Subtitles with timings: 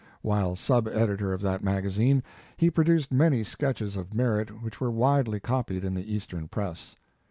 [0.23, 2.23] While sub editor of that magazine
[2.57, 6.95] he produced many sketches of merit which were widely copied in the Eastern press.